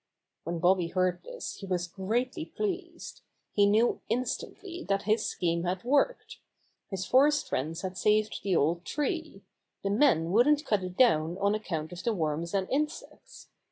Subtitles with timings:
[0.45, 3.21] When Bobby heard this he was greatly pleased.
[3.53, 6.39] He knew instantly that his scheme had worked.
[6.89, 9.43] His forest friends had saved the old tree.
[9.83, 13.49] The men wouldn't cut it down on account of the worms and insects.